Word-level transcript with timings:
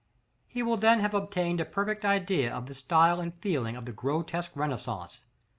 He 0.47 0.63
will 0.63 0.77
then 0.77 0.99
have 1.01 1.13
obtained 1.13 1.61
a 1.61 1.63
perfect 1.65 2.03
idea 2.05 2.51
of 2.51 2.65
the 2.65 2.73
style 2.73 3.19
and 3.21 3.35
feeling 3.35 3.75
of 3.75 3.85
the 3.85 3.91
Grotesque 3.93 4.53
Renaissance. 4.55 5.21